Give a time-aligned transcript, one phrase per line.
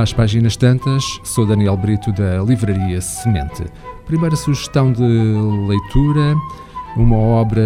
[0.00, 3.64] às páginas tantas, sou Daniel Brito da Livraria Semente.
[4.06, 6.36] Primeira sugestão de leitura,
[6.96, 7.62] uma obra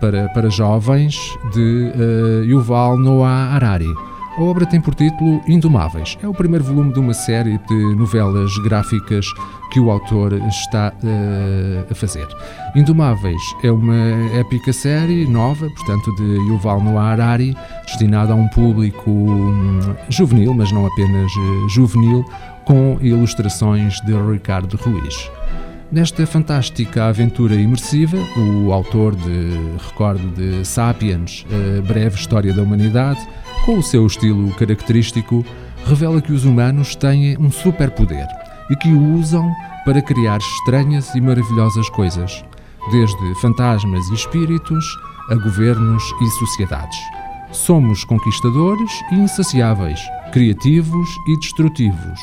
[0.00, 1.16] para, para jovens
[1.52, 3.92] de uh, Yuval Noah Harari.
[4.40, 6.16] A obra tem por título Indomáveis.
[6.22, 9.26] É o primeiro volume de uma série de novelas gráficas
[9.70, 12.26] que o autor está uh, a fazer.
[12.74, 13.94] Indomáveis é uma
[14.32, 20.72] épica série nova, portanto, de Yuval Noah Harari, destinada a um público um, juvenil, mas
[20.72, 22.24] não apenas uh, juvenil,
[22.64, 25.30] com ilustrações de Ricardo Ruiz.
[25.92, 29.50] Nesta fantástica aventura imersiva, o autor de,
[29.88, 33.18] recordo de Sapiens, a breve história da humanidade,
[33.64, 35.44] com o seu estilo característico,
[35.84, 38.28] revela que os humanos têm um superpoder
[38.70, 39.50] e que o usam
[39.84, 42.44] para criar estranhas e maravilhosas coisas,
[42.92, 44.84] desde fantasmas e espíritos
[45.28, 46.98] a governos e sociedades.
[47.50, 50.00] Somos conquistadores e insaciáveis,
[50.32, 52.20] criativos e destrutivos.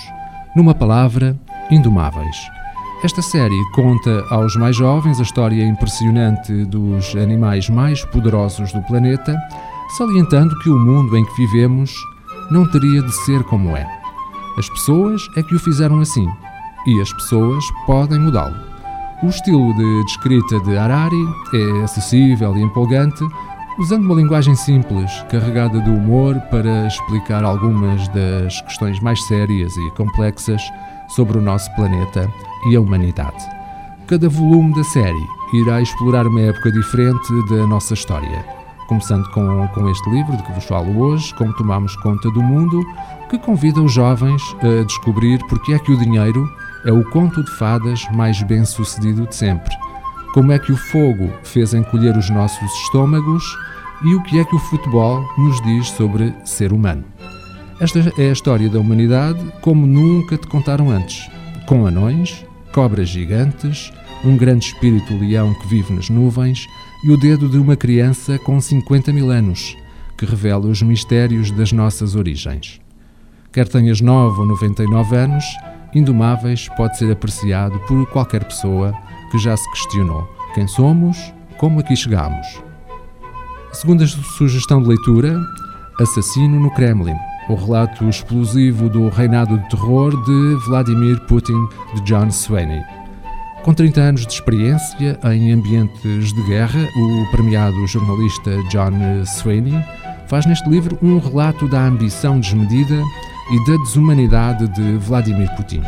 [0.56, 1.38] Numa palavra,
[1.70, 2.57] indomáveis.
[3.04, 9.38] Esta série conta aos mais jovens a história impressionante dos animais mais poderosos do planeta
[9.96, 11.94] salientando que o mundo em que vivemos
[12.50, 13.88] não teria de ser como é.
[14.58, 16.28] As pessoas é que o fizeram assim,
[16.88, 18.58] e as pessoas podem mudá-lo.
[19.22, 23.24] O estilo de escrita de Harari é acessível e empolgante,
[23.80, 29.92] usando uma linguagem simples, carregada de humor para explicar algumas das questões mais sérias e
[29.92, 30.62] complexas
[31.08, 32.30] sobre o nosso planeta
[32.70, 33.46] e a humanidade.
[34.08, 39.90] Cada volume da série irá explorar uma época diferente da nossa história Começando com, com
[39.90, 42.82] este livro de que vos falo hoje, Como Tomamos Conta do Mundo,
[43.30, 46.50] que convida os jovens a descobrir porque é que o dinheiro
[46.86, 49.76] é o conto de fadas mais bem sucedido de sempre.
[50.38, 53.44] Como é que o fogo fez encolher os nossos estômagos
[54.06, 57.04] e o que é que o futebol nos diz sobre ser humano.
[57.80, 61.28] Esta é a história da humanidade como nunca te contaram antes,
[61.66, 63.92] com anões, cobras gigantes,
[64.24, 66.68] um grande espírito leão que vive nas nuvens
[67.04, 69.76] e o dedo de uma criança com 50 mil anos,
[70.16, 72.80] que revela os mistérios das nossas origens.
[73.52, 75.44] Quer tenhas 9 ou 99 anos,
[75.94, 78.94] Indomáveis pode ser apreciado por qualquer pessoa
[79.32, 82.62] que já se questionou quem somos, como aqui chegamos.
[83.72, 85.40] Segunda sugestão de leitura,
[86.00, 87.16] Assassino no Kremlin,
[87.48, 92.84] o relato explosivo do reinado de terror de Vladimir Putin de John Sweeney.
[93.64, 99.84] Com 30 anos de experiência em ambientes de guerra, o premiado jornalista John Sweeney
[100.28, 103.00] faz neste livro um relato da ambição desmedida
[103.50, 105.82] e da desumanidade de Vladimir Putin.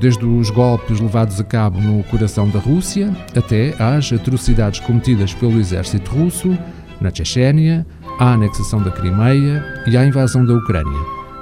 [0.00, 5.58] Desde os golpes levados a cabo no coração da Rússia até às atrocidades cometidas pelo
[5.58, 6.56] exército russo
[7.00, 7.86] na Chechênia,
[8.18, 11.00] à anexação da Crimeia e à invasão da Ucrânia,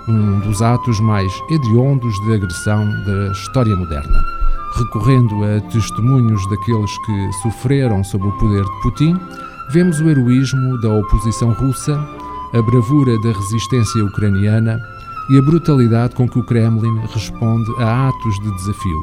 [0.08, 4.34] um dos atos mais hediondos de agressão da história moderna
[4.76, 9.16] recorrendo a testemunhos daqueles que sofreram sob o poder de Putin,
[9.70, 11.96] vemos o heroísmo da oposição russa,
[12.52, 14.78] a bravura da resistência ucraniana
[15.30, 19.02] e a brutalidade com que o Kremlin responde a atos de desafio,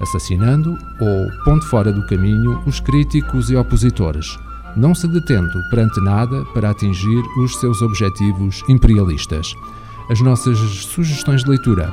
[0.00, 4.38] assassinando ou pondo fora do caminho os críticos e opositores,
[4.76, 9.54] não se detendo perante nada para atingir os seus objetivos imperialistas.
[10.10, 11.90] As nossas sugestões de leitura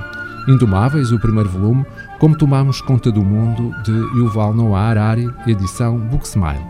[0.48, 1.86] Indomáveis, o primeiro volume,
[2.18, 6.66] Como Tomamos Conta do Mundo, de Yuval Noah Harari, edição Booksmile.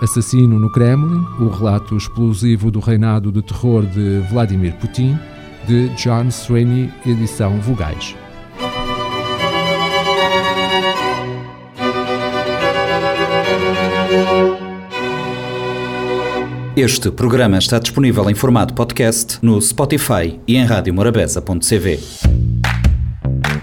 [0.00, 5.18] Assassino no Kremlin, o relato explosivo do reinado de terror de Vladimir Putin,
[5.66, 8.14] de John Sweeney, edição Vogais.
[16.76, 22.45] Este programa está disponível em formato podcast no Spotify e em radiomorabeza.cv.